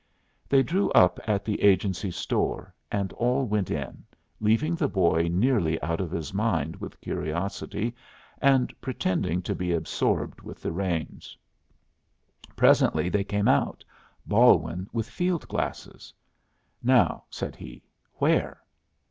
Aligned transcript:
They 0.49 0.63
drew 0.63 0.89
up 0.93 1.19
at 1.27 1.45
the 1.45 1.61
agency 1.61 2.09
store, 2.09 2.73
and 2.91 3.13
all 3.13 3.45
went 3.45 3.69
in, 3.69 4.03
leaving 4.39 4.73
the 4.73 4.87
boy 4.87 5.27
nearly 5.31 5.79
out 5.83 6.01
of 6.01 6.09
his 6.09 6.33
mind 6.33 6.77
with 6.77 6.99
curiosity, 7.01 7.93
and 8.41 8.73
pretending 8.81 9.43
to 9.43 9.53
be 9.53 9.73
absorbed 9.73 10.41
with 10.41 10.59
the 10.59 10.71
reins. 10.71 11.37
Presently 12.55 13.09
they 13.09 13.23
came 13.23 13.47
out, 13.47 13.83
Balwin 14.27 14.87
with 14.91 15.07
field 15.07 15.47
glasses. 15.47 16.11
"Now," 16.81 17.25
said 17.29 17.55
he, 17.55 17.83
"where?" 18.15 18.59